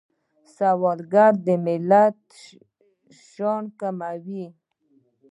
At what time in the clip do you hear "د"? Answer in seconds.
1.45-1.47